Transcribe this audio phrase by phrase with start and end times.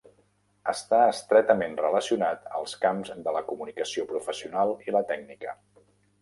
[0.71, 5.55] Està estretament relacionat als camps de la comunicació professional i la tècnica.